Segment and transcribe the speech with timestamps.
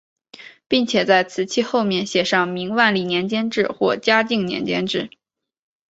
[0.67, 5.11] 并且在瓷器后面写上明万历年间制或嘉靖年间制。